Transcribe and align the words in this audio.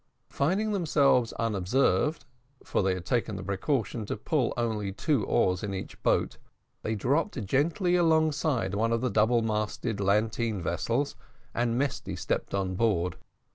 Finding 0.31 0.71
themselves 0.71 1.31
unobserved, 1.33 2.25
for 2.63 2.81
they 2.81 2.95
had 2.95 3.05
taken 3.05 3.35
the 3.35 3.43
precaution 3.43 4.03
to 4.07 4.17
pull 4.17 4.51
only 4.57 4.91
two 4.91 5.23
oars 5.27 5.61
in 5.61 5.75
each 5.75 6.01
boat, 6.01 6.37
they 6.81 6.95
dropped 6.95 7.45
gently 7.45 7.95
alongside 7.95 8.73
one 8.73 8.91
of 8.91 9.01
the 9.01 9.11
double 9.11 9.43
masted 9.43 9.99
lateen 9.99 10.59
vessels, 10.59 11.15
and 11.53 11.77
Mesty 11.77 12.15
stepped 12.15 12.55
on 12.55 12.73
board. 12.73 13.15